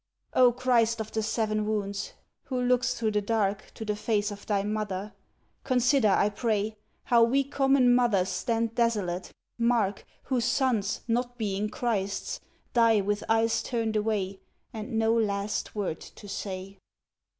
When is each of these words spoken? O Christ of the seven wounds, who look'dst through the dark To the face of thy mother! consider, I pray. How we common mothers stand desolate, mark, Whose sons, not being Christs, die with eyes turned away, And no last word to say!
O 0.33 0.51
Christ 0.51 0.99
of 0.99 1.11
the 1.11 1.21
seven 1.21 1.67
wounds, 1.67 2.13
who 2.45 2.57
look'dst 2.59 2.95
through 2.97 3.11
the 3.11 3.21
dark 3.21 3.69
To 3.75 3.85
the 3.85 3.95
face 3.95 4.31
of 4.31 4.47
thy 4.47 4.63
mother! 4.63 5.13
consider, 5.63 6.07
I 6.09 6.29
pray. 6.29 6.75
How 7.03 7.21
we 7.21 7.43
common 7.43 7.93
mothers 7.93 8.29
stand 8.29 8.73
desolate, 8.73 9.31
mark, 9.59 10.03
Whose 10.23 10.45
sons, 10.45 11.01
not 11.07 11.37
being 11.37 11.69
Christs, 11.69 12.39
die 12.73 12.99
with 13.01 13.23
eyes 13.29 13.61
turned 13.61 13.95
away, 13.95 14.39
And 14.73 14.97
no 14.97 15.13
last 15.13 15.75
word 15.75 15.99
to 16.01 16.27
say! 16.27 16.79